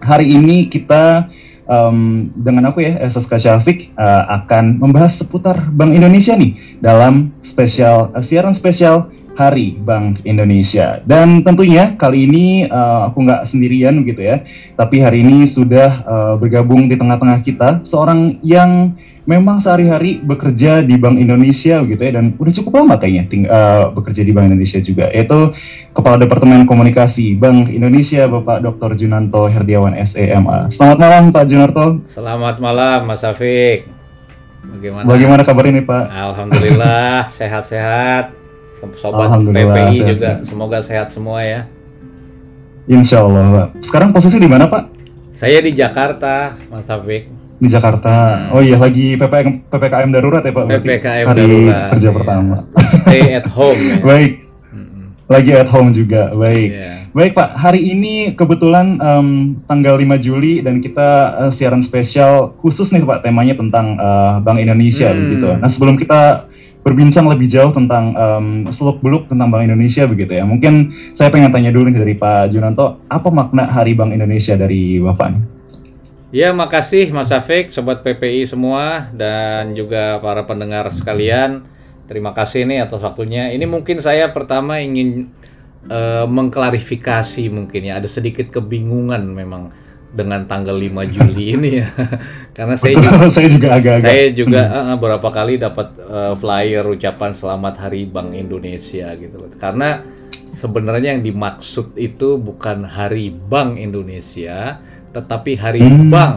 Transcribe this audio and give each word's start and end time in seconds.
hari 0.00 0.32
ini 0.34 0.66
kita 0.66 1.28
um, 1.70 2.28
dengan 2.34 2.72
aku 2.72 2.82
ya 2.82 2.98
SSK 3.06 3.32
Syafiq 3.38 3.78
uh, 3.94 4.26
akan 4.42 4.80
membahas 4.82 5.20
seputar 5.20 5.70
Bank 5.70 5.94
Indonesia 5.94 6.34
nih 6.34 6.80
dalam 6.82 7.30
spesial 7.44 8.10
uh, 8.10 8.24
siaran 8.24 8.56
spesial 8.56 9.12
Hari 9.38 9.80
Bank 9.80 10.20
Indonesia. 10.28 11.00
Dan 11.06 11.40
tentunya 11.40 11.96
kali 11.96 12.28
ini 12.28 12.68
uh, 12.68 13.08
aku 13.08 13.24
nggak 13.24 13.48
sendirian 13.48 14.04
gitu 14.04 14.20
ya, 14.20 14.44
tapi 14.76 15.00
hari 15.00 15.24
ini 15.24 15.48
sudah 15.48 15.90
uh, 16.04 16.34
bergabung 16.36 16.90
di 16.90 16.98
tengah-tengah 16.98 17.40
kita 17.40 17.80
seorang 17.86 18.36
yang 18.44 18.92
memang 19.28 19.60
sehari-hari 19.60 20.20
bekerja 20.24 20.80
di 20.80 20.96
Bank 20.96 21.20
Indonesia 21.20 21.84
gitu 21.84 22.00
ya 22.00 22.12
dan 22.16 22.32
udah 22.40 22.52
cukup 22.56 22.72
lama 22.80 22.94
kayaknya 22.96 23.24
ting 23.28 23.44
uh, 23.44 23.92
bekerja 23.92 24.24
di 24.24 24.32
Bank 24.32 24.48
Indonesia 24.48 24.80
juga 24.80 25.12
yaitu 25.12 25.52
Kepala 25.92 26.16
Departemen 26.16 26.64
Komunikasi 26.64 27.36
Bank 27.36 27.68
Indonesia 27.68 28.24
Bapak 28.30 28.64
Dr. 28.64 28.96
Junanto 28.96 29.44
Herdiawan 29.50 29.92
SEMA. 30.06 30.72
Selamat 30.72 30.98
malam 31.02 31.22
Pak 31.34 31.44
Junarto. 31.44 31.86
Selamat 32.08 32.56
malam 32.62 33.04
Mas 33.04 33.24
Afik. 33.26 33.84
Bagaimana? 34.60 35.04
Bagaimana 35.04 35.42
kabar 35.44 35.64
ini 35.68 35.80
Pak? 35.84 36.04
Alhamdulillah 36.08 37.28
sehat-sehat. 37.38 38.36
Sobat 38.80 39.28
PPI 39.44 39.52
sehat, 39.52 39.92
juga 39.92 40.14
sehat. 40.16 40.38
semoga 40.48 40.78
sehat 40.80 41.06
semua 41.12 41.44
ya. 41.44 41.68
Insya 42.88 43.20
Allah 43.20 43.44
Pak. 43.44 43.84
Sekarang 43.84 44.16
posisi 44.16 44.40
di 44.40 44.48
mana 44.48 44.72
Pak? 44.72 44.88
Saya 45.36 45.60
di 45.60 45.76
Jakarta 45.76 46.56
Mas 46.72 46.88
Afik 46.88 47.39
di 47.60 47.68
Jakarta. 47.68 48.48
Hmm. 48.48 48.56
Oh 48.56 48.62
iya, 48.64 48.80
lagi 48.80 49.20
PPKM, 49.20 49.68
PPKM 49.68 50.08
darurat 50.08 50.42
ya 50.42 50.52
Pak? 50.56 50.64
PPKM 50.64 51.26
hari 51.28 51.40
darurat. 51.44 51.88
kerja 51.92 52.08
iya. 52.08 52.16
pertama. 52.16 52.56
Stay 53.04 53.22
at 53.36 53.46
home. 53.52 53.80
Ya. 53.84 53.96
Baik. 54.08 54.32
Lagi 55.30 55.50
at 55.54 55.68
home 55.70 55.90
juga. 55.94 56.32
Baik. 56.34 56.70
Yeah. 56.72 56.96
Baik 57.10 57.34
Pak, 57.34 57.58
hari 57.58 57.90
ini 57.90 58.38
kebetulan 58.38 58.98
um, 59.02 59.58
tanggal 59.66 59.98
5 59.98 60.14
Juli 60.22 60.62
dan 60.62 60.78
kita 60.78 61.08
uh, 61.46 61.50
siaran 61.50 61.82
spesial 61.82 62.54
khusus 62.62 62.90
nih 62.94 63.02
Pak 63.02 63.26
temanya 63.26 63.58
tentang 63.58 63.98
uh, 63.98 64.38
Bank 64.42 64.58
Indonesia 64.58 65.12
hmm. 65.12 65.18
begitu. 65.18 65.48
Nah, 65.58 65.68
sebelum 65.68 65.98
kita 65.98 66.50
berbincang 66.80 67.28
lebih 67.28 67.44
jauh 67.44 67.70
tentang 67.76 68.16
um, 68.16 68.46
seluk 68.72 69.04
beluk 69.04 69.28
tentang 69.28 69.52
Bank 69.52 69.68
Indonesia 69.68 70.08
begitu 70.08 70.32
ya. 70.32 70.48
Mungkin 70.48 70.96
saya 71.12 71.28
pengen 71.28 71.52
tanya 71.52 71.74
dulu 71.74 71.92
nih 71.92 72.00
dari 72.00 72.14
Pak 72.16 72.56
Junanto, 72.56 73.04
apa 73.04 73.28
makna 73.28 73.68
Hari 73.68 73.92
Bank 73.92 74.16
Indonesia 74.16 74.56
dari 74.56 74.96
Bapak 74.96 75.59
Ya, 76.30 76.54
makasih 76.54 77.10
Mas 77.10 77.34
Afik, 77.34 77.74
Sobat 77.74 78.06
PPI 78.06 78.46
semua, 78.46 79.10
dan 79.10 79.74
juga 79.74 80.22
para 80.22 80.46
pendengar 80.46 80.86
sekalian. 80.94 81.66
Terima 82.06 82.30
kasih 82.30 82.70
nih 82.70 82.86
atas 82.86 83.02
waktunya. 83.02 83.50
Ini 83.50 83.66
mungkin 83.66 83.98
saya 83.98 84.30
pertama 84.30 84.78
ingin 84.78 85.34
uh, 85.90 86.30
mengklarifikasi 86.30 87.50
mungkin 87.50 87.82
ya, 87.82 87.98
ada 87.98 88.06
sedikit 88.06 88.46
kebingungan 88.46 89.26
memang 89.26 89.74
dengan 90.14 90.46
tanggal 90.46 90.78
5 90.78 91.14
Juli 91.14 91.44
ini 91.58 91.70
ya. 91.82 91.90
Karena 92.56 92.78
saya 92.78 92.94
juga, 92.94 93.26
saya 93.34 93.48
juga 93.50 93.68
agak-agak. 93.74 94.06
Saya 94.06 94.26
juga 94.30 94.62
hmm. 94.62 94.74
uh, 94.78 94.96
beberapa 95.02 95.28
kali 95.34 95.58
dapat 95.58 95.88
uh, 95.98 96.34
flyer 96.38 96.86
ucapan 96.86 97.34
selamat 97.34 97.74
Hari 97.90 98.06
Bank 98.06 98.38
Indonesia 98.38 99.10
gitu 99.18 99.34
loh. 99.34 99.50
Karena 99.58 99.98
sebenarnya 100.54 101.18
yang 101.18 101.26
dimaksud 101.26 101.98
itu 101.98 102.38
bukan 102.38 102.86
Hari 102.86 103.34
Bank 103.34 103.82
Indonesia, 103.82 104.78
tetapi 105.10 105.58
hari 105.58 105.82
hmm. 105.82 106.10
bank 106.10 106.34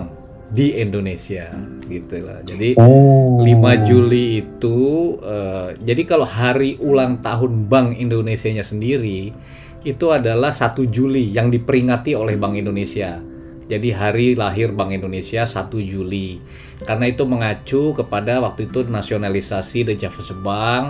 di 0.54 0.78
Indonesia 0.78 1.50
gitu 1.90 2.22
lah. 2.22 2.46
Jadi 2.46 2.78
oh. 2.78 3.42
5 3.42 3.90
Juli 3.90 4.46
itu 4.46 4.78
uh, 5.18 5.74
jadi 5.82 6.02
kalau 6.06 6.30
hari 6.30 6.78
ulang 6.78 7.26
tahun 7.26 7.66
Bank 7.66 7.98
Indonesia-nya 7.98 8.62
sendiri 8.62 9.34
itu 9.82 10.06
adalah 10.14 10.54
1 10.54 10.78
Juli 10.94 11.34
yang 11.34 11.50
diperingati 11.50 12.14
oleh 12.14 12.38
Bank 12.38 12.54
Indonesia. 12.56 13.18
Jadi 13.66 13.90
hari 13.90 14.38
lahir 14.38 14.70
Bank 14.78 14.94
Indonesia 14.94 15.42
1 15.42 15.74
Juli. 15.82 16.38
Karena 16.86 17.10
itu 17.10 17.26
mengacu 17.26 17.98
kepada 17.98 18.38
waktu 18.46 18.70
itu 18.70 18.86
nasionalisasi 18.86 19.90
The 19.90 19.96
Java 19.98 20.22
Bank 20.38 20.84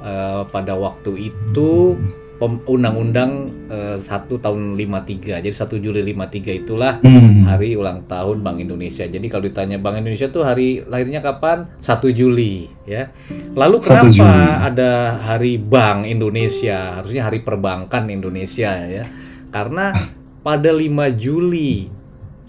uh, 0.00 0.42
pada 0.48 0.72
waktu 0.80 1.28
itu 1.28 2.00
Undang-Undang 2.40 3.30
uh, 3.68 3.96
1 4.00 4.08
tahun 4.32 4.80
53. 4.80 5.44
Jadi 5.44 5.52
1 5.52 5.84
Juli 5.84 6.00
53 6.16 6.64
itulah 6.64 6.96
hmm. 7.04 7.44
hari 7.44 7.76
ulang 7.76 8.08
tahun 8.08 8.40
Bank 8.40 8.64
Indonesia. 8.64 9.04
Jadi 9.04 9.28
kalau 9.28 9.44
ditanya 9.44 9.76
Bank 9.76 10.00
Indonesia 10.00 10.32
tuh 10.32 10.48
hari 10.48 10.80
lahirnya 10.88 11.20
kapan? 11.20 11.68
1 11.84 12.00
Juli 12.16 12.72
ya. 12.88 13.12
Lalu 13.52 13.76
kenapa 13.84 14.08
Juli. 14.08 14.24
ada 14.56 15.20
hari 15.20 15.60
Bank 15.60 16.08
Indonesia? 16.08 16.96
Harusnya 16.96 17.28
hari 17.28 17.44
perbankan 17.44 18.08
Indonesia 18.08 18.72
ya. 18.88 19.04
Karena 19.52 19.92
pada 20.40 20.72
5 20.72 21.20
Juli 21.20 21.92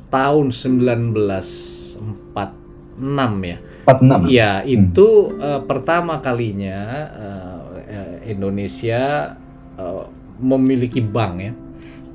tahun 0.08 0.56
1946 0.56 2.40
ya. 3.44 3.58
46. 3.92 4.32
Ya, 4.32 4.64
itu 4.64 5.36
hmm. 5.36 5.42
uh, 5.42 5.62
pertama 5.68 6.24
kalinya 6.24 6.80
uh, 7.12 7.62
Indonesia 8.24 9.36
uh, 9.82 10.06
memiliki 10.38 11.02
bank 11.02 11.34
ya. 11.42 11.54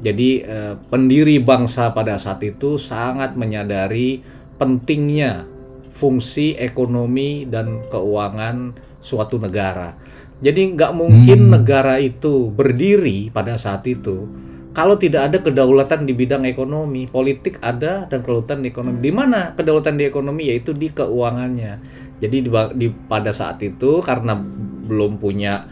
Jadi 0.07 0.47
uh, 0.47 0.79
pendiri 0.87 1.43
bangsa 1.43 1.91
pada 1.91 2.15
saat 2.23 2.39
itu 2.47 2.79
sangat 2.79 3.35
menyadari 3.35 4.23
pentingnya 4.55 5.45
fungsi 5.91 6.55
ekonomi 6.55 7.49
dan 7.51 7.83
keuangan 7.91 8.77
suatu 9.03 9.43
negara. 9.43 9.99
Jadi 10.39 10.77
nggak 10.77 10.93
mungkin 10.95 11.49
hmm. 11.49 11.53
negara 11.59 11.99
itu 11.99 12.53
berdiri 12.53 13.33
pada 13.33 13.57
saat 13.57 13.89
itu 13.89 14.29
kalau 14.77 15.01
tidak 15.01 15.33
ada 15.33 15.39
kedaulatan 15.41 16.05
di 16.05 16.13
bidang 16.13 16.45
ekonomi, 16.45 17.09
politik 17.09 17.57
ada 17.65 18.05
dan 18.05 18.21
kedaulatan 18.21 18.61
di 18.61 18.69
ekonomi. 18.69 19.01
Di 19.01 19.09
mana 19.09 19.57
kedaulatan 19.57 19.97
di 19.97 20.05
ekonomi 20.05 20.53
yaitu 20.53 20.77
di 20.77 20.93
keuangannya. 20.93 21.81
Jadi 22.21 22.45
di, 22.45 22.51
di 22.53 22.87
pada 22.93 23.33
saat 23.33 23.57
itu 23.65 24.05
karena 24.05 24.37
belum 24.85 25.17
punya 25.17 25.65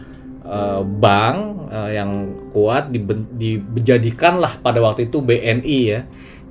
uh, 0.45 0.81
bank 0.85 1.69
uh, 1.73 1.91
yang 1.91 2.11
kuat 2.53 2.93
dijadikanlah 3.73 4.61
pada 4.61 4.79
waktu 4.79 5.09
itu 5.09 5.19
BNI 5.19 5.79
ya. 5.85 6.01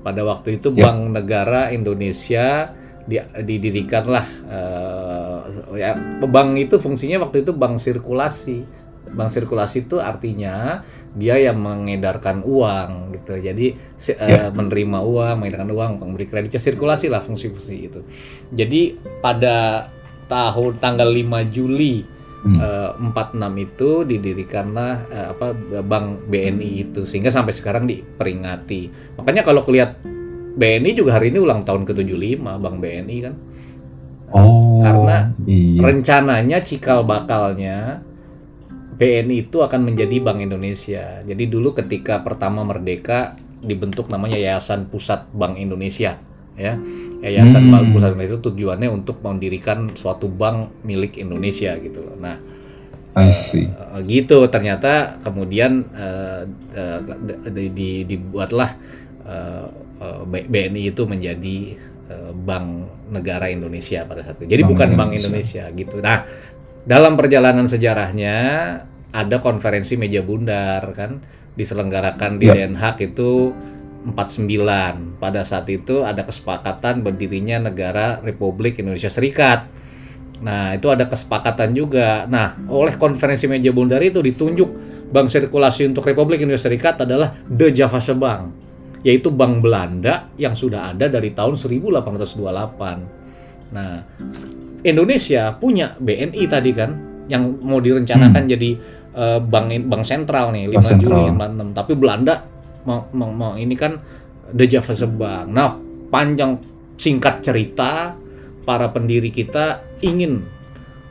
Pada 0.04 0.20
waktu 0.20 0.60
itu 0.60 0.68
yeah. 0.74 0.92
Bank 0.92 1.16
Negara 1.16 1.72
Indonesia 1.72 2.76
di, 3.04 3.20
didirikanlah 3.20 4.26
uh, 4.48 5.40
ya 5.76 5.96
bank 6.24 6.56
itu 6.60 6.76
fungsinya 6.76 7.24
waktu 7.24 7.40
itu 7.46 7.56
bank 7.56 7.80
sirkulasi. 7.80 8.84
Bank 9.14 9.30
sirkulasi 9.32 9.88
itu 9.88 10.00
artinya 10.00 10.84
dia 11.16 11.40
yang 11.40 11.56
mengedarkan 11.56 12.44
uang 12.44 13.16
gitu. 13.16 13.40
Jadi 13.40 13.66
yeah. 14.12 14.48
uh, 14.48 14.50
menerima 14.52 14.98
uang, 15.00 15.34
mengedarkan 15.40 15.70
uang, 15.72 15.90
memberi 16.04 16.26
kreditnya 16.28 16.60
sirkulasi 16.60 17.08
lah 17.08 17.24
fungsi-fungsi 17.24 17.74
itu. 17.80 18.00
Jadi 18.52 19.00
pada 19.24 19.88
tahun 20.28 20.80
tanggal 20.80 21.08
5 21.08 21.52
Juli 21.52 22.13
hmm. 22.44 22.58
uh, 22.60 22.90
46 23.00 23.66
itu 23.66 23.90
didirikanlah 24.04 24.94
uh, 25.08 25.26
apa 25.32 25.46
Bank 25.82 26.28
BNI 26.28 26.70
itu 26.88 27.08
sehingga 27.08 27.32
sampai 27.32 27.56
sekarang 27.56 27.88
diperingati. 27.88 28.92
Makanya 29.16 29.42
kalau 29.42 29.64
kelihat 29.64 29.98
BNI 30.54 30.90
juga 30.94 31.18
hari 31.18 31.32
ini 31.34 31.42
ulang 31.42 31.66
tahun 31.66 31.88
ke-75 31.88 32.44
Bank 32.44 32.76
BNI 32.78 33.16
kan. 33.24 33.34
Oh. 34.34 34.82
Karena 34.82 35.32
iya. 35.46 35.80
rencananya 35.80 36.58
cikal 36.60 37.06
bakalnya 37.06 38.02
BNI 38.94 39.48
itu 39.50 39.58
akan 39.64 39.80
menjadi 39.82 40.22
Bank 40.22 40.38
Indonesia. 40.44 41.24
Jadi 41.26 41.44
dulu 41.50 41.74
ketika 41.74 42.22
pertama 42.22 42.62
merdeka 42.62 43.34
dibentuk 43.64 44.12
namanya 44.12 44.36
Yayasan 44.36 44.86
Pusat 44.92 45.32
Bank 45.32 45.56
Indonesia 45.56 46.20
ya 46.54 46.78
yayasan 47.24 47.66
hmm. 47.66 47.90
pusat 47.90 48.14
Indonesia 48.14 48.38
itu 48.38 48.44
tujuannya 48.52 48.88
untuk 48.92 49.18
mendirikan 49.24 49.90
suatu 49.96 50.30
bank 50.30 50.84
milik 50.86 51.18
Indonesia 51.18 51.74
gitu 51.80 52.04
loh. 52.04 52.16
Nah, 52.20 52.36
I 53.14 53.30
see. 53.30 53.70
Uh, 53.70 54.02
gitu 54.04 54.46
ternyata 54.50 55.18
kemudian 55.22 55.86
uh, 55.94 56.44
uh, 56.74 56.98
di, 57.50 57.70
di, 57.70 57.90
dibuatlah 58.04 58.70
uh, 59.24 59.66
uh, 60.02 60.22
BNI 60.26 60.90
itu 60.90 61.02
menjadi 61.06 61.78
uh, 62.10 62.32
Bank 62.34 62.66
Negara 63.10 63.46
Indonesia 63.50 64.02
pada 64.04 64.26
saat 64.26 64.42
itu. 64.42 64.50
Jadi 64.50 64.62
bank 64.66 64.70
bukan 64.74 64.88
Indonesia. 64.90 65.00
Bank 65.00 65.10
Indonesia 65.14 65.64
gitu. 65.74 65.96
Nah, 66.02 66.18
dalam 66.84 67.16
perjalanan 67.16 67.66
sejarahnya 67.70 68.36
ada 69.14 69.36
konferensi 69.38 69.94
meja 69.94 70.20
bundar 70.20 70.82
kan 70.92 71.22
diselenggarakan 71.54 72.42
di 72.42 72.50
yeah. 72.50 72.66
Den 72.66 72.74
Haag 72.74 72.98
itu 72.98 73.54
49. 74.04 75.16
Pada 75.16 75.40
saat 75.48 75.64
itu 75.72 76.04
ada 76.04 76.28
kesepakatan 76.28 77.00
berdirinya 77.00 77.72
negara 77.72 78.20
Republik 78.20 78.76
Indonesia 78.76 79.08
Serikat. 79.08 79.64
Nah, 80.44 80.76
itu 80.76 80.92
ada 80.92 81.08
kesepakatan 81.08 81.72
juga. 81.72 82.28
Nah, 82.28 82.52
oleh 82.68 83.00
konferensi 83.00 83.48
meja 83.48 83.72
bundar 83.72 84.04
itu 84.04 84.20
ditunjuk 84.20 84.68
bank 85.08 85.32
sirkulasi 85.32 85.88
untuk 85.88 86.04
Republik 86.04 86.44
Indonesia 86.44 86.68
Serikat 86.68 87.00
adalah 87.00 87.32
The 87.48 87.72
Java 87.72 87.96
Bank, 88.12 88.42
yaitu 89.00 89.32
bank 89.32 89.64
Belanda 89.64 90.28
yang 90.36 90.52
sudah 90.52 90.92
ada 90.92 91.08
dari 91.08 91.32
tahun 91.32 91.56
1828. 91.56 93.72
Nah, 93.72 94.04
Indonesia 94.84 95.56
punya 95.56 95.96
BNI 95.96 96.44
tadi 96.44 96.70
kan 96.76 96.90
yang 97.24 97.56
mau 97.64 97.80
direncanakan 97.80 98.44
hmm. 98.44 98.52
jadi 98.52 98.70
uh, 99.16 99.40
bank 99.40 99.88
bank 99.88 100.04
sentral 100.04 100.52
nih 100.52 100.68
5 100.68 101.00
Juli 101.00 101.24
46. 101.32 101.72
Tapi 101.72 101.92
Belanda 101.96 102.53
mau, 102.86 103.32
mau, 103.32 103.56
ini 103.56 103.74
kan 103.74 103.98
The 104.52 104.68
Java 104.68 104.92
Bank. 105.08 105.44
Nah, 105.50 105.80
panjang 106.12 106.60
singkat 107.00 107.42
cerita, 107.42 108.14
para 108.64 108.88
pendiri 108.90 109.28
kita 109.28 109.84
ingin 110.00 110.40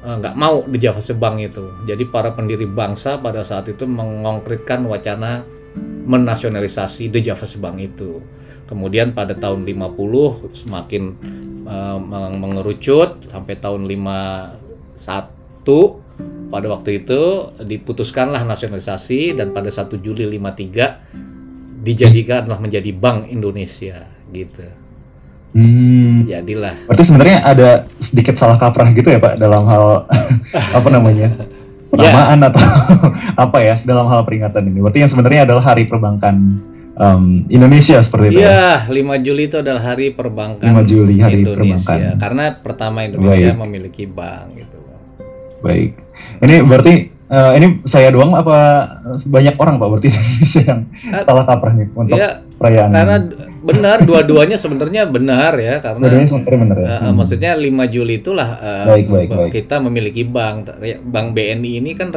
eh, 0.02 0.16
nggak 0.18 0.36
uh, 0.36 0.40
mau 0.40 0.66
The 0.66 0.80
Java 0.82 1.00
Bank 1.00 1.40
itu. 1.42 1.66
Jadi 1.86 2.04
para 2.10 2.34
pendiri 2.34 2.66
bangsa 2.66 3.22
pada 3.22 3.46
saat 3.46 3.70
itu 3.70 3.86
mengongkritkan 3.86 4.84
wacana 4.90 5.46
menasionalisasi 6.04 7.14
The 7.14 7.22
Java 7.32 7.46
Bank 7.62 7.78
itu. 7.80 8.20
Kemudian 8.66 9.14
pada 9.14 9.38
tahun 9.38 9.70
50 9.70 10.66
semakin 10.66 11.04
uh, 11.68 12.00
mengerucut 12.34 13.30
sampai 13.30 13.56
tahun 13.62 13.86
51 13.86 16.04
pada 16.54 16.70
waktu 16.70 17.02
itu 17.02 17.50
diputuskanlah 17.66 18.46
nasionalisasi 18.46 19.34
dan 19.34 19.58
pada 19.58 19.74
1 19.74 19.90
Juli 20.06 20.30
53 20.38 21.33
dijadikanlah 21.84 22.64
menjadi 22.64 22.96
Bank 22.96 23.28
Indonesia 23.28 24.08
gitu. 24.32 24.64
Hmm. 25.54 26.26
Jadilah. 26.26 26.90
Berarti 26.90 27.04
sebenarnya 27.06 27.38
ada 27.46 27.70
sedikit 28.02 28.40
salah 28.40 28.58
kaprah 28.58 28.90
gitu 28.96 29.12
ya 29.12 29.22
Pak 29.22 29.38
dalam 29.38 29.68
hal 29.70 30.10
apa 30.80 30.88
namanya? 30.90 31.30
penamaan 31.94 32.42
ya. 32.42 32.50
atau 32.50 32.64
apa 33.46 33.58
ya 33.62 33.76
dalam 33.86 34.10
hal 34.10 34.26
peringatan 34.26 34.66
ini. 34.66 34.82
Berarti 34.82 35.06
yang 35.06 35.12
sebenarnya 35.14 35.46
adalah 35.46 35.62
hari 35.62 35.86
perbankan 35.86 36.36
um, 36.98 37.46
Indonesia 37.54 38.02
seperti 38.02 38.34
itu. 38.34 38.42
Iya, 38.42 38.90
5 38.90 39.26
Juli 39.26 39.44
itu 39.46 39.62
adalah 39.62 39.94
hari 39.94 40.10
perbankan 40.10 40.74
5 40.74 40.90
Juli 40.90 41.22
hari 41.22 41.46
Indonesia. 41.46 41.94
perbankan. 41.94 42.18
Karena 42.18 42.46
pertama 42.58 43.06
Indonesia 43.06 43.54
Baik. 43.54 43.62
memiliki 43.62 44.04
bank 44.10 44.46
gitu. 44.58 44.78
Baik. 45.62 45.92
Ini 46.42 46.56
berarti 46.66 47.13
uh, 47.30 47.52
ini 47.56 47.86
saya 47.88 48.10
doang 48.12 48.34
apa 48.36 48.88
banyak 49.24 49.56
orang 49.56 49.76
Pak 49.80 49.88
berarti 49.88 50.10
yang 50.66 50.90
uh, 51.14 51.24
salah 51.24 51.44
kaprah 51.48 51.74
nih 51.76 51.88
untuk 51.94 52.18
ya, 52.18 52.42
perayaan. 52.60 52.90
Karena 52.92 53.18
benar 53.64 54.04
dua-duanya 54.04 54.60
sebenarnya 54.60 55.08
benar 55.08 55.56
ya 55.56 55.80
karena 55.80 56.04
benar 56.12 56.78
ya. 56.80 56.88
Uh, 56.88 57.00
hmm. 57.08 57.14
maksudnya 57.16 57.52
5 57.56 57.94
Juli 57.94 58.20
itulah 58.20 58.50
uh, 58.60 58.86
baik, 58.92 59.08
baik, 59.08 59.30
baik. 59.32 59.52
kita 59.56 59.80
memiliki 59.80 60.28
bank. 60.28 60.76
Bank 61.08 61.28
BNI 61.32 61.72
ini 61.80 61.92
kan 61.96 62.12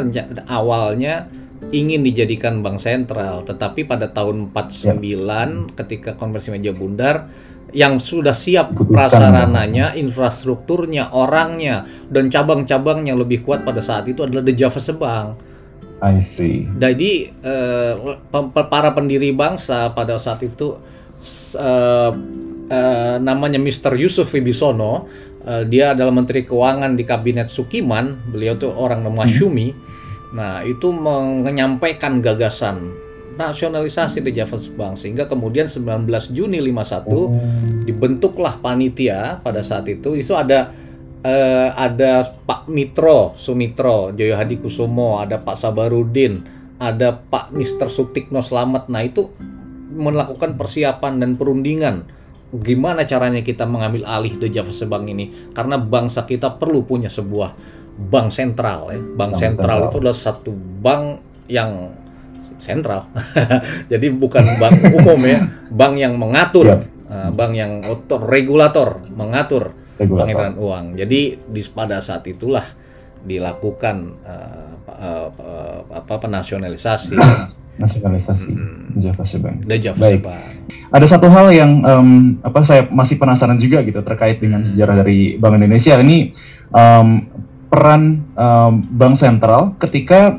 awalnya 0.51 1.31
ingin 1.75 2.05
dijadikan 2.05 2.63
bank 2.63 2.79
sentral, 2.79 3.43
tetapi 3.43 3.89
pada 3.89 4.11
tahun 4.13 4.55
49 4.55 5.03
ya. 5.03 5.47
ketika 5.75 6.15
konversi 6.15 6.53
meja 6.55 6.71
bundar 6.71 7.27
yang 7.75 7.99
sudah 7.99 8.35
siap 8.35 8.75
prasarananya, 8.77 9.95
ya. 9.95 9.99
infrastrukturnya, 9.99 11.11
orangnya, 11.11 11.87
dan 12.07 12.31
cabang-cabangnya 12.31 13.19
lebih 13.19 13.43
kuat 13.43 13.67
pada 13.67 13.83
saat 13.83 14.07
itu 14.07 14.23
adalah 14.23 14.47
The 14.47 14.55
Java 14.55 14.81
Sebang. 14.81 15.27
I 16.05 16.21
see. 16.21 16.69
Jadi 16.77 17.33
uh, 17.41 18.21
para 18.53 18.93
pendiri 18.93 19.33
bangsa 19.33 19.97
pada 19.97 20.21
saat 20.21 20.45
itu 20.45 20.77
uh, 21.57 22.13
uh, 22.69 23.17
namanya 23.17 23.57
Mr. 23.57 23.97
Yusuf 23.97 24.31
Wibisono, 24.37 25.09
uh, 25.43 25.65
dia 25.65 25.97
adalah 25.97 26.13
Menteri 26.13 26.45
Keuangan 26.45 26.95
di 26.95 27.03
Kabinet 27.03 27.49
Sukiman, 27.49 28.29
beliau 28.29 28.55
tuh 28.61 28.71
orang 28.77 29.03
nama 29.03 29.25
Hmm. 29.25 29.95
Nah, 30.37 30.61
itu 30.67 30.93
menyampaikan 30.93 32.21
gagasan 32.21 33.06
nasionalisasi 33.37 34.25
di 34.25 34.33
Java 34.33 34.57
Bank 34.75 34.97
sehingga 34.97 35.29
kemudian 35.29 35.69
19 35.69 36.09
Juni 36.33 36.59
51 36.59 37.07
oh. 37.13 37.29
dibentuklah 37.85 38.59
panitia 38.65 39.39
pada 39.45 39.61
saat 39.61 39.87
itu. 39.93 40.17
Itu 40.17 40.33
ada 40.33 40.73
eh, 41.21 41.69
ada 41.77 42.25
Pak 42.25 42.73
Mitro 42.73 43.37
Sumitro 43.37 44.17
Joyo 44.17 44.35
Hadi 44.35 44.57
Kusumo 44.57 45.21
ada 45.21 45.37
Pak 45.41 45.57
Sabarudin 45.61 46.43
ada 46.77 47.17
Pak 47.17 47.53
Mister 47.57 47.89
Sutikno 47.89 48.45
Slamet. 48.45 48.89
Nah 48.93 49.01
itu 49.05 49.33
melakukan 49.97 50.57
persiapan 50.61 51.21
dan 51.21 51.31
perundingan. 51.41 52.09
Gimana 52.57 53.05
caranya 53.05 53.43
kita 53.43 53.67
mengambil 53.67 54.07
alih 54.07 54.37
The 54.39 54.49
Java 54.49 54.73
Bank 54.73 55.05
ini? 55.09 55.53
Karena 55.53 55.81
bangsa 55.81 56.25
kita 56.29 56.57
perlu 56.57 56.85
punya 56.85 57.09
sebuah 57.09 57.57
bank 57.97 58.29
sentral 58.29 58.93
ya. 58.93 59.01
Bank, 59.01 59.17
bank 59.17 59.33
sentral, 59.41 59.79
sentral. 59.81 59.89
itu 59.89 59.97
adalah 60.05 60.19
satu 60.19 60.53
bank 60.55 61.05
yang 61.49 61.71
sentral. 62.59 63.09
Jadi 63.93 64.07
bukan 64.13 64.57
bank 64.61 64.93
umum 64.93 65.21
ya, 65.25 65.47
bank 65.71 65.95
yang 65.97 66.17
mengatur, 66.17 66.83
uh, 67.09 67.31
bank 67.33 67.53
yang 67.57 67.85
otor 67.87 68.23
regulator 68.25 69.05
mengatur 69.13 69.77
pengedaran 69.97 70.57
uang. 70.61 70.85
Jadi 71.01 71.41
di 71.41 71.63
pada 71.73 72.05
saat 72.05 72.25
itulah 72.29 72.65
dilakukan 73.25 73.97
uh, 74.23 74.73
uh, 74.87 75.29
uh, 75.33 75.81
apa 75.91 76.15
penasionalisasi. 76.21 77.17
Nasionalisasi 77.83 78.57
hmm. 78.57 78.97
Java 78.97 79.25
Bank. 79.37 79.57
Java 79.69 80.01
Baik. 80.01 80.21
Bank. 80.25 80.53
Ada 80.89 81.07
satu 81.19 81.29
hal 81.29 81.53
yang 81.53 81.85
um, 81.85 82.11
apa 82.41 82.65
saya 82.65 82.89
masih 82.89 83.21
penasaran 83.21 83.61
juga 83.61 83.85
gitu 83.85 84.01
terkait 84.01 84.41
dengan 84.41 84.65
hmm. 84.65 84.69
sejarah 84.73 85.05
dari 85.05 85.37
Bank 85.37 85.61
Indonesia 85.61 86.01
ini 86.01 86.33
um, 86.73 87.29
peran 87.67 88.25
um, 88.33 88.73
bank 88.81 89.21
sentral 89.21 89.77
ketika 89.77 90.39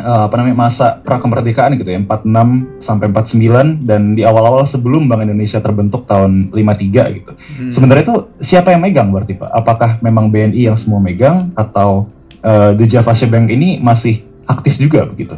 uh, 0.00 0.28
apa 0.28 0.34
namanya 0.36 0.68
masa 0.68 1.00
pra 1.00 1.16
kemerdekaan 1.16 1.76
gitu 1.80 1.88
ya 1.88 2.00
46 2.00 2.84
sampai 2.84 3.06
49 3.12 3.88
dan 3.88 4.12
di 4.12 4.22
awal-awal 4.22 4.68
sebelum 4.68 5.08
Bank 5.08 5.24
Indonesia 5.24 5.60
terbentuk 5.60 6.04
tahun 6.04 6.52
53 6.52 7.18
gitu. 7.20 7.32
Hmm. 7.32 7.70
Sebenarnya 7.72 8.04
itu 8.04 8.16
siapa 8.40 8.72
yang 8.72 8.84
megang 8.84 9.08
berarti 9.12 9.36
Pak? 9.36 9.50
Apakah 9.52 9.90
memang 10.04 10.28
BNI 10.28 10.72
yang 10.72 10.76
semua 10.78 11.00
megang 11.00 11.52
atau 11.56 12.08
uh, 12.44 12.72
The 12.76 12.86
Java 12.86 13.12
Bank 13.12 13.46
ini 13.52 13.80
masih 13.80 14.24
aktif 14.46 14.76
juga 14.78 15.04
begitu? 15.08 15.36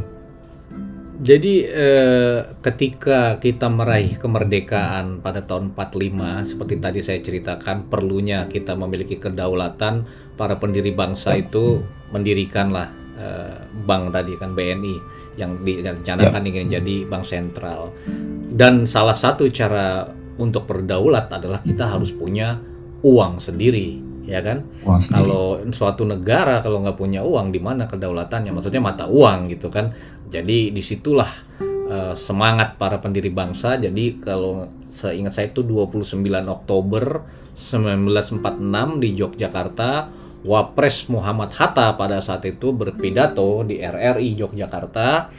Jadi 1.19 1.66
eh, 1.66 2.46
ketika 2.62 3.43
kita 3.43 3.66
meraih 3.66 4.14
kemerdekaan 4.22 5.19
pada 5.19 5.43
tahun 5.43 5.75
45 5.75 6.55
seperti 6.55 6.75
tadi 6.78 7.00
saya 7.02 7.19
ceritakan 7.19 7.90
perlunya 7.90 8.46
kita 8.46 8.78
memiliki 8.78 9.19
kedaulatan 9.19 10.06
para 10.38 10.62
pendiri 10.62 10.94
bangsa 10.94 11.34
itu 11.34 11.82
mendirikanlah 12.14 12.97
Eh, 13.19 13.59
bank 13.82 14.15
tadi 14.15 14.38
kan 14.38 14.55
BNI 14.55 14.94
yang 15.35 15.59
direncanakan 15.59 16.38
yeah. 16.38 16.50
ingin 16.55 16.67
jadi 16.79 16.97
bank 17.11 17.26
sentral. 17.26 17.91
Dan 18.55 18.87
salah 18.87 19.19
satu 19.19 19.50
cara 19.50 20.06
untuk 20.38 20.70
berdaulat 20.70 21.26
adalah 21.35 21.59
kita 21.67 21.99
harus 21.99 22.15
punya 22.15 22.62
uang 23.03 23.43
sendiri, 23.43 23.99
ya 24.23 24.38
kan? 24.38 24.62
Uang 24.87 25.03
Kalau 25.03 25.59
suatu 25.75 26.06
negara 26.06 26.62
kalau 26.62 26.79
nggak 26.79 26.94
punya 26.94 27.26
uang, 27.26 27.50
di 27.50 27.59
mana 27.59 27.91
kedaulatannya? 27.91 28.55
Maksudnya 28.55 28.79
mata 28.79 29.11
uang 29.11 29.50
gitu 29.50 29.67
kan? 29.67 29.91
Jadi 30.31 30.70
di 30.70 30.79
situlah 30.79 31.31
uh, 31.91 32.15
semangat 32.15 32.79
para 32.79 33.03
pendiri 33.03 33.34
bangsa. 33.34 33.82
Jadi 33.82 34.22
kalau 34.22 34.70
seingat 34.87 35.34
saya 35.34 35.51
itu 35.51 35.67
29 35.67 36.22
Oktober 36.46 37.27
1946 37.58 39.03
di 39.03 39.08
Yogyakarta 39.19 39.91
Wapres 40.46 41.10
Muhammad 41.10 41.50
Hatta 41.54 41.98
pada 41.98 42.22
saat 42.22 42.46
itu 42.46 42.70
berpidato 42.70 43.66
di 43.66 43.82
RRI 43.82 44.38
Yogyakarta 44.38 45.30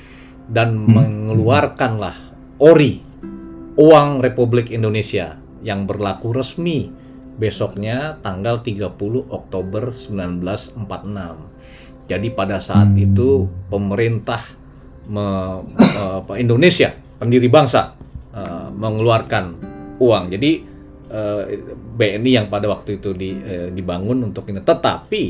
dan 0.50 0.76
hmm. 0.76 0.92
mengeluarkanlah 0.92 2.16
ORI, 2.60 3.00
uang 3.80 4.20
Republik 4.20 4.74
Indonesia 4.76 5.40
yang 5.64 5.88
berlaku 5.88 6.36
resmi 6.36 6.92
besoknya 7.40 8.20
tanggal 8.20 8.60
30 8.60 9.00
Oktober 9.32 9.96
1946. 9.96 10.76
Jadi 12.10 12.28
pada 12.36 12.60
saat 12.60 12.92
hmm. 12.92 13.06
itu 13.06 13.48
pemerintah 13.72 14.44
me, 15.08 15.26
uh, 15.96 16.22
Indonesia, 16.36 16.92
pendiri 17.22 17.48
bangsa 17.48 17.96
uh, 18.36 18.68
mengeluarkan 18.76 19.56
uang. 20.04 20.28
Jadi 20.28 20.69
uh, 21.10 21.44
eh, 21.46 21.60
BNI 21.74 22.32
yang 22.32 22.48
pada 22.48 22.70
waktu 22.70 23.02
itu 23.02 23.14
di, 23.14 23.36
uh, 23.36 23.70
dibangun 23.74 24.30
untuk 24.30 24.48
ini. 24.50 24.62
Tetapi 24.62 25.24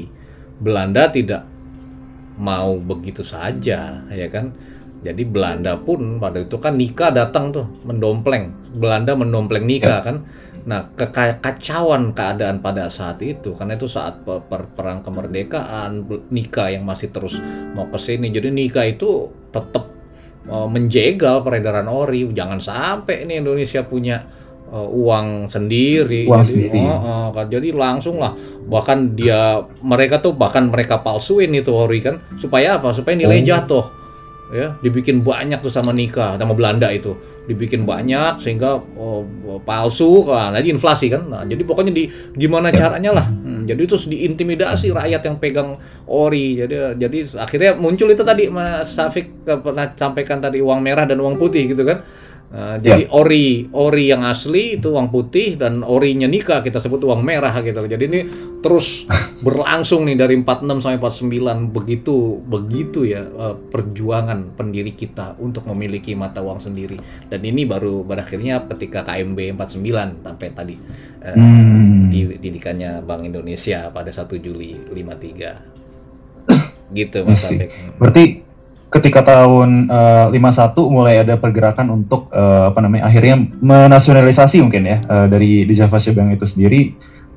Belanda 0.59 1.07
tidak 1.09 1.43
mau 2.39 2.75
begitu 2.79 3.23
saja, 3.23 4.03
ya 4.07 4.27
kan? 4.31 4.55
Jadi 4.99 5.23
Belanda 5.23 5.79
pun 5.79 6.19
pada 6.19 6.43
itu 6.43 6.59
kan 6.59 6.75
Nika 6.75 7.11
datang 7.15 7.55
tuh 7.55 7.65
mendompleng. 7.87 8.51
Belanda 8.75 9.15
mendompleng 9.15 9.63
Nika 9.63 10.03
ya. 10.03 10.03
kan. 10.03 10.27
Nah, 10.67 10.91
kekacauan 10.91 12.11
keadaan 12.11 12.59
pada 12.59 12.91
saat 12.91 13.23
itu 13.23 13.55
karena 13.55 13.79
itu 13.79 13.87
saat 13.87 14.27
per 14.27 14.43
per 14.43 14.67
perang 14.75 14.99
kemerdekaan 14.99 16.03
Nika 16.29 16.67
yang 16.67 16.83
masih 16.83 17.15
terus 17.15 17.39
mau 17.71 17.87
ke 17.87 17.95
sini. 17.95 18.27
Jadi 18.27 18.51
Nika 18.51 18.83
itu 18.83 19.31
tetap 19.55 19.87
uh, 20.51 20.67
menjegal 20.67 21.47
peredaran 21.47 21.87
ori. 21.87 22.27
Jangan 22.35 22.59
sampai 22.59 23.23
ini 23.23 23.39
Indonesia 23.39 23.87
punya 23.87 24.27
uh, 24.69 24.89
uang 24.89 25.49
sendiri 25.49 26.29
uang 26.29 26.41
jadi, 26.45 26.49
sendiri. 26.49 26.81
Oh, 26.85 27.29
kan. 27.33 27.45
Jadi 27.49 27.69
langsung 27.73 28.21
lah. 28.21 28.33
Bahkan 28.69 29.17
dia 29.17 29.65
mereka 29.81 30.21
tuh 30.21 30.37
bahkan 30.37 30.69
mereka 30.69 31.01
palsuin 31.01 31.51
itu 31.53 31.73
ori 31.73 31.99
kan. 31.99 32.21
Supaya 32.37 32.77
apa? 32.77 32.93
Supaya 32.93 33.17
nilai 33.17 33.41
oh. 33.41 33.45
jatuh. 33.45 33.85
Ya 34.49 34.73
dibikin 34.81 35.21
banyak 35.21 35.61
tuh 35.61 35.69
sama 35.69 35.93
nikah 35.93 36.37
sama 36.37 36.53
Belanda 36.57 36.89
itu. 36.89 37.13
Dibikin 37.45 37.85
banyak 37.85 38.37
sehingga 38.41 38.77
oh, 38.77 39.25
palsu 39.65 40.25
kan. 40.25 40.53
Jadi 40.57 40.73
inflasi 40.73 41.09
kan. 41.09 41.25
Nah 41.29 41.41
jadi 41.45 41.61
pokoknya 41.65 41.93
di 41.93 42.09
gimana 42.37 42.69
ya. 42.69 42.85
caranya 42.85 43.21
lah. 43.21 43.25
Hmm, 43.25 43.65
jadi 43.69 43.85
terus 43.85 44.09
diintimidasi 44.09 44.89
rakyat 44.89 45.21
yang 45.21 45.37
pegang 45.37 45.77
ori 46.09 46.57
jadi 46.57 46.97
jadi 46.97 47.37
akhirnya 47.37 47.71
muncul 47.77 48.09
itu 48.09 48.25
tadi 48.25 48.49
Mas 48.49 48.97
Safik 48.97 49.45
pernah 49.45 49.93
sampaikan 49.93 50.41
tadi 50.41 50.57
uang 50.57 50.81
merah 50.81 51.05
dan 51.05 51.21
uang 51.21 51.37
putih 51.37 51.69
gitu 51.69 51.85
kan 51.85 52.01
Uh, 52.49 52.81
jadi 52.81 53.05
yeah. 53.05 53.13
ori 53.13 53.69
ori 53.77 54.09
yang 54.09 54.25
asli 54.25 54.81
itu 54.81 54.89
uang 54.89 55.13
putih 55.13 55.53
dan 55.53 55.85
orinya 55.85 56.25
nikah 56.25 56.65
kita 56.65 56.81
sebut 56.81 57.05
uang 57.05 57.21
merah 57.21 57.53
gitu. 57.61 57.77
Jadi 57.85 58.03
ini 58.09 58.25
terus 58.65 59.05
berlangsung 59.45 60.09
nih 60.09 60.17
dari 60.17 60.33
46 60.41 60.81
sampai 60.81 60.97
49 60.97 61.69
begitu 61.69 62.41
begitu 62.41 63.05
ya 63.05 63.21
uh, 63.21 63.53
perjuangan 63.53 64.57
pendiri 64.57 64.97
kita 64.97 65.37
untuk 65.37 65.69
memiliki 65.69 66.17
mata 66.17 66.41
uang 66.41 66.57
sendiri. 66.57 66.97
Dan 67.29 67.45
ini 67.45 67.69
baru 67.69 68.01
berakhirnya 68.01 68.65
ketika 68.65 69.05
KMB 69.05 69.53
49 69.53 70.25
sampai 70.25 70.49
tadi 70.49 70.75
uh, 71.21 71.37
hmm. 71.37 72.09
di 72.09 72.33
didikannya 72.33 73.05
Bank 73.05 73.29
Indonesia 73.29 73.93
pada 73.93 74.09
1 74.09 74.25
Juli 74.41 74.73
53. 74.89 75.77
gitu 76.97 77.21
Mas 77.29 77.45
Berarti 78.01 78.48
ketika 78.89 79.21
tahun 79.21 79.85
uh, 79.89 80.33
eh, 80.33 80.41
51 80.41 80.73
mulai 80.89 81.21
ada 81.21 81.37
pergerakan 81.37 81.93
untuk 81.93 82.27
uh, 82.33 82.73
apa 82.73 82.81
namanya 82.81 83.05
akhirnya 83.05 83.37
menasionalisasi 83.61 84.65
mungkin 84.65 84.89
ya 84.89 84.97
uh, 85.05 85.25
dari 85.29 85.63
di 85.69 85.73
Java 85.77 86.01
Bank 86.01 86.29
itu 86.33 86.45
sendiri 86.49 86.81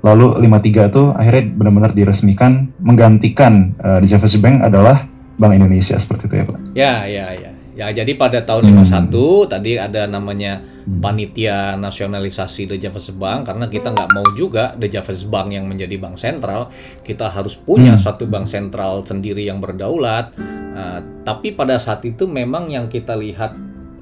lalu 0.02 0.40
53 0.40 0.90
itu 0.90 1.02
akhirnya 1.14 1.44
benar-benar 1.54 1.92
diresmikan 1.92 2.72
menggantikan 2.80 3.76
uh, 3.78 4.00
di 4.00 4.08
Java 4.08 4.26
Bank 4.26 4.56
adalah 4.64 4.96
Bank 5.36 5.52
Indonesia 5.52 5.96
seperti 6.00 6.32
itu 6.32 6.34
ya 6.40 6.44
Pak. 6.48 6.58
Ya 6.72 6.94
ya 7.06 7.26
ya. 7.36 7.52
Ya, 7.72 7.88
jadi 7.88 8.20
pada 8.20 8.44
tahun 8.44 8.68
hmm. 8.68 8.84
51 9.08 9.48
tadi 9.48 9.80
ada 9.80 10.04
namanya 10.04 10.60
hmm. 10.60 11.00
panitia 11.00 11.72
nasionalisasi 11.80 12.68
The 12.68 12.76
Java 12.76 13.00
Bank 13.16 13.48
karena 13.48 13.64
kita 13.72 13.96
nggak 13.96 14.12
mau 14.12 14.28
juga 14.36 14.76
The 14.76 14.92
Java 14.92 15.16
Bank 15.32 15.56
yang 15.56 15.64
menjadi 15.72 15.96
bank 15.96 16.20
sentral, 16.20 16.68
kita 17.00 17.32
harus 17.32 17.56
punya 17.56 17.96
hmm. 17.96 18.02
suatu 18.04 18.28
bank 18.28 18.44
sentral 18.44 19.00
sendiri 19.08 19.48
yang 19.48 19.56
berdaulat. 19.56 20.36
Uh, 20.72 21.00
tapi 21.22 21.52
pada 21.52 21.76
saat 21.76 22.00
itu 22.08 22.24
memang 22.24 22.64
yang 22.72 22.88
kita 22.88 23.12
lihat 23.12 23.52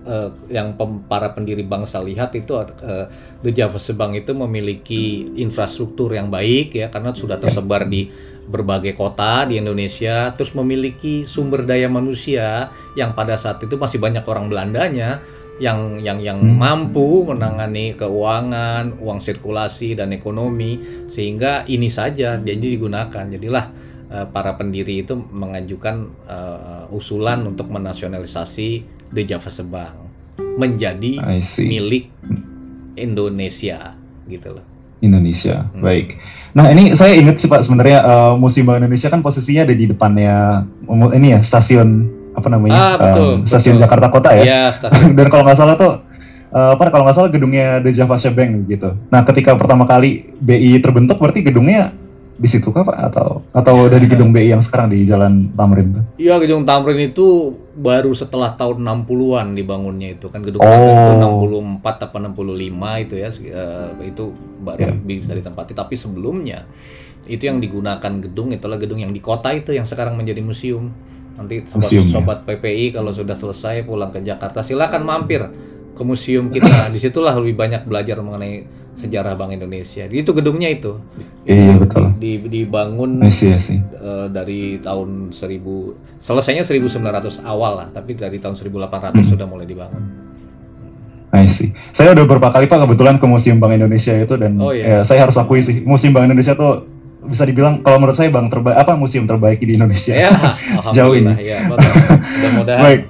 uh, 0.07 0.31
yang 0.47 0.79
pem, 0.79 1.03
para 1.11 1.35
pendiri 1.35 1.67
bangsa 1.67 1.99
lihat 1.99 2.31
itu 2.39 2.55
uh, 2.55 3.11
The 3.43 3.51
Java 3.51 3.79
Bank 3.79 4.13
itu 4.23 4.33
memiliki 4.39 5.27
infrastruktur 5.35 6.15
yang 6.15 6.31
baik 6.31 6.79
ya 6.79 6.87
karena 6.87 7.11
sudah 7.11 7.43
tersebar 7.43 7.91
di 7.91 8.07
berbagai 8.51 8.99
kota 8.99 9.47
di 9.47 9.63
Indonesia, 9.63 10.35
terus 10.35 10.51
memiliki 10.59 11.23
sumber 11.23 11.63
daya 11.63 11.87
manusia 11.87 12.75
yang 12.99 13.15
pada 13.15 13.39
saat 13.39 13.63
itu 13.63 13.79
masih 13.79 14.03
banyak 14.03 14.27
orang 14.27 14.51
Belandanya 14.51 15.23
yang 15.63 16.01
yang 16.03 16.19
yang 16.19 16.41
hmm. 16.43 16.59
mampu 16.59 17.23
menangani 17.31 17.95
keuangan, 17.95 18.99
uang 18.99 19.21
sirkulasi 19.23 19.95
dan 19.95 20.11
ekonomi 20.11 21.05
sehingga 21.07 21.63
ini 21.71 21.87
saja 21.87 22.41
jadi 22.43 22.75
digunakan. 22.75 23.25
Jadilah 23.31 23.71
uh, 24.11 24.27
para 24.29 24.59
pendiri 24.59 25.07
itu 25.07 25.15
mengajukan 25.17 26.11
uh, 26.27 26.85
usulan 26.91 27.47
untuk 27.47 27.71
menasionalisasi 27.71 28.85
The 29.15 29.23
Java 29.25 29.51
Sebang 29.51 29.97
menjadi 30.59 31.23
milik 31.63 32.11
Indonesia 32.99 33.95
gitu 34.27 34.61
loh. 34.61 34.65
Indonesia. 35.01 35.73
Hmm. 35.73 35.81
Baik. 35.81 36.21
Nah 36.53 36.69
ini 36.69 36.93
saya 36.93 37.17
ingat 37.17 37.41
sih 37.41 37.49
Pak 37.49 37.65
sebenarnya 37.65 38.05
uh, 38.05 38.33
Museum 38.37 38.69
Bank 38.69 38.85
Indonesia 38.85 39.09
kan 39.09 39.25
posisinya 39.25 39.65
ada 39.65 39.73
di 39.73 39.89
depannya 39.89 40.67
ini 41.17 41.33
ya 41.33 41.41
stasiun 41.41 42.21
apa 42.31 42.47
namanya 42.47 42.79
ah, 42.79 42.95
betul, 42.95 43.43
um, 43.43 43.47
stasiun 43.49 43.75
betul. 43.75 43.85
Jakarta 43.89 44.07
Kota 44.13 44.31
ya. 44.37 44.43
Iya 44.45 44.63
stasiun. 44.77 45.13
Dan 45.19 45.27
kalau 45.33 45.43
nggak 45.49 45.59
salah 45.59 45.75
tuh 45.81 45.93
uh, 46.53 46.71
apa 46.77 46.93
kalau 46.93 47.09
nggak 47.09 47.17
salah 47.17 47.31
gedungnya 47.33 47.81
The 47.81 47.91
Java 47.97 48.17
Bank 48.19 48.51
gitu. 48.69 48.91
Nah 49.09 49.21
ketika 49.25 49.57
pertama 49.57 49.89
kali 49.89 50.31
BI 50.37 50.79
terbentuk 50.85 51.17
berarti 51.17 51.41
gedungnya 51.49 51.97
di 52.41 52.49
situ 52.49 52.73
kah 52.73 52.89
Pak 52.89 52.99
atau 53.13 53.45
atau 53.53 53.77
dari 53.93 54.09
gedung 54.09 54.33
BI 54.33 54.49
yang 54.49 54.65
sekarang 54.65 54.89
di 54.89 55.05
Jalan 55.05 55.53
Tamrin 55.53 55.93
tuh? 55.93 56.05
Iya, 56.17 56.41
gedung 56.41 56.65
Tamrin 56.65 57.13
itu 57.13 57.53
baru 57.77 58.17
setelah 58.17 58.57
tahun 58.57 58.81
60-an 58.81 59.53
dibangunnya 59.53 60.17
itu 60.17 60.33
kan 60.33 60.41
gedung 60.41 60.65
oh. 60.65 60.67
Tamrin 60.67 60.97
itu 60.97 61.13
64 61.85 62.09
apa 62.09 62.17
65 62.17 63.05
itu 63.05 63.15
ya 63.21 63.29
uh, 63.29 63.93
itu 64.01 64.25
baru 64.65 64.81
yeah. 64.89 65.21
bisa 65.21 65.37
ditempati 65.37 65.77
tapi 65.77 66.01
sebelumnya 66.01 66.65
itu 67.29 67.45
yang 67.45 67.61
digunakan 67.61 68.13
gedung 68.25 68.49
itulah 68.57 68.81
gedung 68.81 69.05
yang 69.05 69.13
di 69.13 69.21
kota 69.21 69.53
itu 69.53 69.77
yang 69.77 69.85
sekarang 69.85 70.17
menjadi 70.17 70.41
museum. 70.41 70.89
Nanti 71.37 71.69
sobat, 71.69 71.77
museum, 71.85 72.05
sobat 72.09 72.39
ya? 72.49 72.57
PPI 72.57 72.97
kalau 72.97 73.13
sudah 73.13 73.37
selesai 73.37 73.85
pulang 73.85 74.13
ke 74.13 74.25
Jakarta 74.25 74.65
silakan 74.65 75.05
mampir 75.05 75.45
ke 75.95 76.03
museum 76.03 76.49
kita. 76.49 76.89
Di 76.93 76.99
situlah 76.99 77.35
lebih 77.39 77.57
banyak 77.59 77.83
belajar 77.87 78.21
mengenai 78.21 78.81
sejarah 79.01 79.33
Bank 79.35 79.57
Indonesia. 79.57 80.05
Itu 80.05 80.37
gedungnya 80.37 80.69
itu. 80.69 81.01
Iya, 81.49 81.77
itu 81.77 81.81
betul. 81.81 82.05
Di, 82.21 82.33
dibangun 82.45 83.25
I 83.25 83.33
see, 83.33 83.51
I 83.57 83.61
see. 83.61 83.81
Uh, 83.97 84.29
dari 84.29 84.77
tahun 84.85 85.33
1000 85.33 86.21
selesainya 86.21 86.63
1900 86.69 87.41
awal 87.49 87.81
lah, 87.81 87.89
tapi 87.89 88.13
dari 88.13 88.37
tahun 88.37 88.55
1800 88.55 89.17
hmm. 89.17 89.25
sudah 89.25 89.47
mulai 89.49 89.65
dibangun. 89.65 90.05
I 91.31 91.47
see. 91.47 91.73
Saya 91.95 92.13
udah 92.13 92.27
beberapa 92.27 92.51
kali 92.51 92.67
Pak 92.67 92.85
kebetulan 92.85 93.17
ke 93.17 93.27
Museum 93.31 93.63
Bank 93.63 93.79
Indonesia 93.79 94.13
itu 94.19 94.35
dan 94.35 94.59
oh, 94.59 94.75
iya. 94.75 95.01
ya, 95.01 95.07
saya 95.07 95.25
harus 95.25 95.39
akui 95.39 95.63
sih 95.63 95.81
Museum 95.87 96.11
Bank 96.11 96.27
Indonesia 96.27 96.59
tuh 96.59 97.01
bisa 97.21 97.47
dibilang 97.47 97.85
kalau 97.85 98.01
menurut 98.01 98.17
saya 98.17 98.33
bank 98.33 98.49
terbaik 98.49 98.81
apa 98.81 98.97
museum 98.97 99.29
terbaik 99.29 99.61
di 99.61 99.77
Indonesia 99.77 100.17
ya, 100.17 100.33
sejauh 100.89 101.15
ini. 101.15 101.37
Ya, 101.39 101.69
Mudah-mudahan. 101.69 102.81
Baik. 102.85 103.01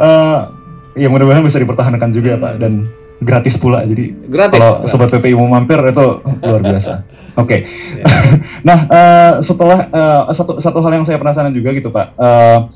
Uh, 0.00 0.57
ya 0.98 1.08
mudah-mudahan 1.08 1.46
bisa 1.46 1.62
dipertahankan 1.62 2.10
juga 2.10 2.34
hmm. 2.34 2.42
Pak 2.42 2.52
dan 2.58 2.72
gratis 3.18 3.54
pula 3.58 3.82
jadi 3.82 4.14
gratis, 4.26 4.58
kalau 4.58 4.72
gratis. 4.82 4.90
sobat 4.90 5.08
PPI 5.10 5.34
mau 5.34 5.50
mampir 5.50 5.78
itu 5.78 6.06
luar 6.22 6.62
biasa 6.62 6.92
oke 7.42 7.46
okay. 7.46 7.60
Ya. 7.98 8.04
nah 8.68 8.78
uh, 8.86 9.32
setelah 9.42 9.78
uh, 9.90 10.22
satu 10.30 10.62
satu 10.62 10.78
hal 10.82 11.02
yang 11.02 11.06
saya 11.06 11.18
penasaran 11.18 11.50
juga 11.50 11.74
gitu 11.74 11.90
pak 11.90 12.14
uh, 12.14 12.70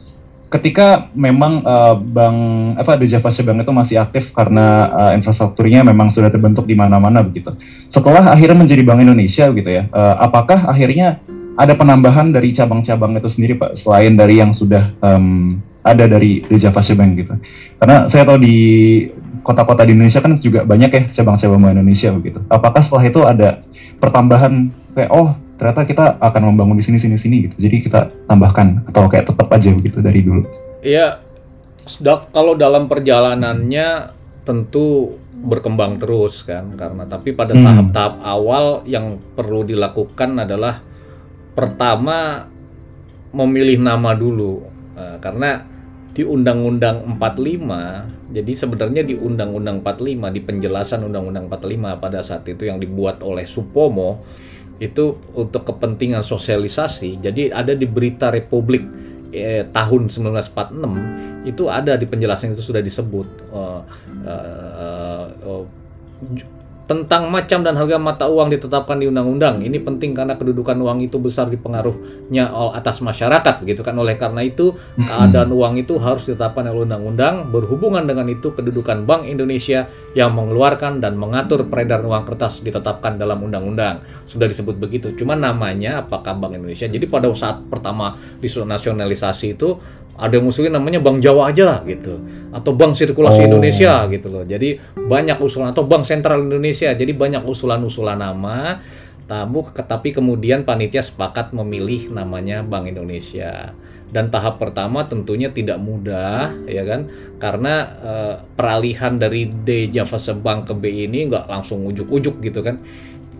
ketika 0.52 1.08
memang 1.16 1.64
uh, 1.64 1.96
bank 1.96 2.36
apa 2.76 3.00
The 3.00 3.08
Java 3.08 3.32
Bank 3.32 3.58
itu 3.64 3.72
masih 3.72 3.96
aktif 4.02 4.36
karena 4.36 4.92
uh, 4.92 5.12
infrastrukturnya 5.16 5.80
memang 5.80 6.12
sudah 6.12 6.28
terbentuk 6.28 6.68
di 6.68 6.76
mana-mana 6.76 7.24
begitu 7.24 7.56
setelah 7.88 8.28
akhirnya 8.28 8.58
menjadi 8.60 8.82
Bank 8.84 9.00
Indonesia 9.00 9.48
gitu 9.48 9.70
ya 9.70 9.88
uh, 9.88 10.16
apakah 10.20 10.68
akhirnya 10.68 11.24
ada 11.56 11.72
penambahan 11.76 12.32
dari 12.32 12.52
cabang-cabang 12.52 13.16
itu 13.16 13.28
sendiri 13.28 13.54
pak 13.56 13.76
selain 13.76 14.12
dari 14.16 14.40
yang 14.40 14.52
sudah 14.52 14.92
um, 15.00 15.60
ada 15.82 16.06
dari 16.06 16.46
Java 16.46 16.78
Bank 16.78 17.10
gitu 17.18 17.34
karena 17.78 18.06
saya 18.06 18.22
tahu 18.22 18.38
di 18.38 18.58
kota-kota 19.42 19.82
di 19.82 19.92
Indonesia 19.92 20.22
kan 20.22 20.32
juga 20.38 20.62
banyak 20.62 20.90
ya 20.90 21.02
cabang-cabang 21.10 21.60
bank 21.60 21.74
Indonesia 21.76 22.08
begitu. 22.14 22.38
Apakah 22.46 22.80
setelah 22.80 23.04
itu 23.10 23.20
ada 23.26 23.48
pertambahan 23.98 24.70
kayak 24.94 25.10
oh 25.10 25.34
ternyata 25.58 25.82
kita 25.86 26.04
akan 26.22 26.42
membangun 26.54 26.78
di 26.78 26.84
sini 26.86 26.98
sini 27.02 27.18
sini 27.18 27.36
gitu. 27.50 27.58
Jadi 27.58 27.76
kita 27.82 28.00
tambahkan 28.30 28.86
atau 28.88 29.10
kayak 29.10 29.34
tetap 29.34 29.50
aja 29.50 29.70
begitu 29.74 29.98
dari 29.98 30.22
dulu. 30.22 30.46
Iya. 30.80 31.20
Kalau 32.30 32.54
dalam 32.54 32.86
perjalanannya 32.86 34.14
tentu 34.46 35.18
berkembang 35.42 35.98
terus 35.98 36.46
kan 36.46 36.70
karena 36.78 37.02
tapi 37.10 37.34
pada 37.34 37.50
hmm. 37.50 37.62
tahap-tahap 37.66 38.14
hmm. 38.22 38.26
awal 38.26 38.66
yang 38.86 39.18
perlu 39.34 39.66
dilakukan 39.66 40.38
adalah 40.38 40.78
pertama 41.58 42.46
memilih 43.34 43.82
nama 43.82 44.14
dulu 44.14 44.62
uh, 44.94 45.18
karena 45.18 45.71
di 46.12 46.22
Undang-Undang 46.28 47.16
45, 47.16 48.36
jadi 48.36 48.52
sebenarnya 48.52 49.02
di 49.04 49.16
Undang-Undang 49.16 49.80
45, 49.80 50.28
di 50.28 50.40
penjelasan 50.44 51.08
Undang-Undang 51.08 51.48
45 51.48 52.04
pada 52.04 52.20
saat 52.20 52.44
itu 52.44 52.68
yang 52.68 52.76
dibuat 52.76 53.24
oleh 53.24 53.48
Supomo, 53.48 54.20
itu 54.76 55.16
untuk 55.32 55.64
kepentingan 55.64 56.20
sosialisasi, 56.20 57.16
jadi 57.24 57.56
ada 57.56 57.72
di 57.72 57.88
Berita 57.88 58.28
Republik 58.28 58.84
eh, 59.32 59.64
tahun 59.72 60.12
1946, 60.12 61.48
itu 61.48 61.64
ada 61.72 61.96
di 61.96 62.04
penjelasan 62.04 62.52
itu 62.52 62.62
sudah 62.62 62.84
disebut. 62.84 63.26
Uh, 63.50 63.80
uh, 64.28 65.26
uh, 65.42 65.64
tentang 66.82 67.30
macam 67.30 67.62
dan 67.62 67.78
harga 67.78 67.96
mata 67.96 68.26
uang 68.26 68.52
ditetapkan 68.58 68.98
di 68.98 69.06
undang-undang. 69.06 69.62
Ini 69.62 69.80
penting 69.86 70.18
karena 70.18 70.34
kedudukan 70.34 70.74
uang 70.76 71.06
itu 71.06 71.16
besar 71.22 71.46
dipengaruhnya 71.46 72.50
atas 72.74 72.98
masyarakat 72.98 73.62
gitu 73.62 73.86
kan. 73.86 73.94
Oleh 73.94 74.18
karena 74.18 74.42
itu 74.42 74.74
keadaan 74.98 75.54
uang 75.54 75.78
itu 75.78 75.96
harus 76.02 76.26
ditetapkan 76.26 76.66
oleh 76.66 76.84
undang-undang. 76.84 77.48
Berhubungan 77.54 78.02
dengan 78.04 78.26
itu 78.28 78.50
kedudukan 78.50 79.06
Bank 79.06 79.30
Indonesia 79.30 79.86
yang 80.18 80.34
mengeluarkan 80.34 80.98
dan 80.98 81.14
mengatur 81.14 81.64
peredaran 81.70 82.02
uang 82.04 82.26
kertas 82.26 82.60
ditetapkan 82.66 83.14
dalam 83.14 83.40
undang-undang. 83.40 84.02
Sudah 84.26 84.50
disebut 84.50 84.76
begitu. 84.76 85.14
Cuma 85.14 85.38
namanya 85.38 86.02
apakah 86.02 86.34
Bank 86.34 86.58
Indonesia. 86.58 86.90
Jadi 86.90 87.06
pada 87.06 87.30
saat 87.32 87.62
pertama 87.70 88.18
nasionalisasi 88.42 89.54
itu 89.54 89.78
ada 90.12 90.36
yang 90.36 90.44
usulin 90.44 90.72
namanya 90.72 91.00
Bank 91.00 91.24
Jawa 91.24 91.48
aja 91.50 91.80
gitu 91.88 92.20
atau 92.52 92.72
Bank 92.76 92.92
Sirkulasi 92.92 93.42
oh. 93.42 93.48
Indonesia 93.48 94.04
gitu 94.12 94.28
loh. 94.28 94.44
Jadi 94.44 94.76
banyak 94.96 95.40
usulan 95.40 95.72
atau 95.72 95.88
Bank 95.88 96.04
Sentral 96.04 96.44
Indonesia. 96.44 96.92
Jadi 96.92 97.12
banyak 97.16 97.42
usulan-usulan 97.44 98.20
nama. 98.20 98.80
Tamu 99.22 99.64
tapi 99.72 100.12
kemudian 100.12 100.66
panitia 100.66 101.00
sepakat 101.00 101.56
memilih 101.56 102.12
namanya 102.12 102.60
Bank 102.60 102.90
Indonesia. 102.90 103.72
Dan 104.12 104.28
tahap 104.28 104.60
pertama 104.60 105.08
tentunya 105.08 105.48
tidak 105.48 105.80
mudah 105.80 106.52
ya 106.68 106.84
kan 106.84 107.08
karena 107.40 107.74
uh, 108.04 108.34
peralihan 108.52 109.16
dari 109.16 109.48
D 109.48 109.88
Java 109.88 110.20
Bank 110.36 110.68
ke 110.68 110.74
B 110.76 111.08
ini 111.08 111.32
nggak 111.32 111.48
langsung 111.48 111.80
ujuk-ujuk 111.88 112.44
gitu 112.44 112.60
kan. 112.60 112.84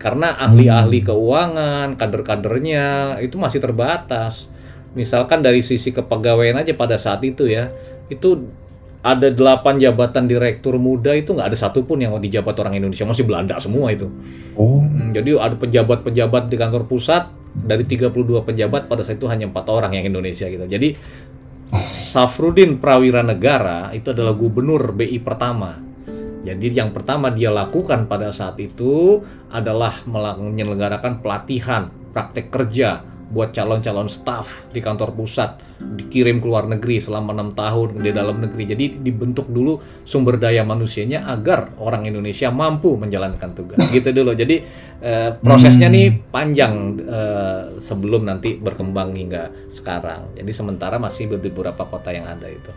Karena 0.01 0.35
ahli-ahli 0.35 0.99
hmm. 0.99 1.07
keuangan, 1.13 1.87
kader-kadernya 1.95 3.15
itu 3.21 3.37
masih 3.37 3.61
terbatas 3.61 4.52
misalkan 4.93 5.41
dari 5.41 5.65
sisi 5.65 5.89
kepegawaian 5.93 6.57
aja 6.61 6.73
pada 6.77 6.97
saat 6.97 7.21
itu 7.25 7.49
ya 7.49 7.73
itu 8.09 8.45
ada 9.03 9.27
delapan 9.27 9.75
jabatan 9.75 10.31
direktur 10.31 10.79
muda 10.79 11.11
itu 11.11 11.35
nggak 11.35 11.51
ada 11.51 11.57
satupun 11.59 11.99
yang 11.99 12.15
dijabat 12.23 12.55
orang 12.63 12.79
Indonesia, 12.79 13.03
masih 13.03 13.27
Belanda 13.27 13.59
semua 13.59 13.91
itu. 13.91 14.07
Oh. 14.55 14.79
Hmm, 14.79 15.11
Jadi 15.11 15.35
ada 15.35 15.59
pejabat-pejabat 15.59 16.47
di 16.47 16.55
kantor 16.55 16.87
pusat 16.87 17.27
dari 17.51 17.83
32 17.83 18.47
pejabat 18.47 18.87
pada 18.87 19.03
saat 19.03 19.19
itu 19.19 19.27
hanya 19.27 19.51
empat 19.51 19.67
orang 19.67 19.91
yang 19.99 20.07
Indonesia 20.07 20.47
gitu. 20.47 20.63
Jadi 20.63 20.95
Safrudin 21.83 22.79
Prawira 22.79 23.19
Negara 23.19 23.91
itu 23.91 24.15
adalah 24.15 24.31
gubernur 24.31 24.95
BI 24.95 25.19
pertama. 25.19 25.75
Jadi 26.43 26.71
yang 26.71 26.95
pertama 26.95 27.27
dia 27.27 27.51
lakukan 27.51 28.07
pada 28.07 28.31
saat 28.31 28.55
itu 28.59 29.19
adalah 29.51 29.99
menyelenggarakan 30.07 31.19
pelatihan 31.19 31.91
praktek 32.15 32.51
kerja 32.51 33.12
buat 33.33 33.49
calon-calon 33.49 34.05
staf 34.05 34.69
di 34.69 34.77
kantor 34.77 35.17
pusat 35.17 35.57
dikirim 35.81 36.37
ke 36.37 36.45
luar 36.45 36.69
negeri 36.69 37.01
selama 37.01 37.33
enam 37.33 37.49
tahun 37.57 37.97
di 37.97 38.13
dalam 38.13 38.37
negeri. 38.45 38.63
Jadi 38.69 38.85
dibentuk 39.01 39.49
dulu 39.49 39.81
sumber 40.05 40.37
daya 40.37 40.61
manusianya 40.61 41.25
agar 41.25 41.73
orang 41.81 42.05
Indonesia 42.05 42.53
mampu 42.53 42.93
menjalankan 42.93 43.57
tugas. 43.57 43.81
Gitu 43.95 44.13
dulu. 44.13 44.37
Jadi 44.37 44.61
eh, 45.01 45.29
prosesnya 45.41 45.89
Hmm. 45.89 45.97
nih 45.97 46.07
panjang 46.29 46.73
eh, 47.01 47.61
sebelum 47.81 48.29
nanti 48.29 48.55
berkembang 48.55 49.17
hingga 49.17 49.49
sekarang. 49.73 50.37
Jadi 50.37 50.51
sementara 50.53 51.01
masih 51.01 51.33
beberapa 51.33 51.89
kota 51.89 52.13
yang 52.13 52.29
ada 52.29 52.45
itu. 52.45 52.69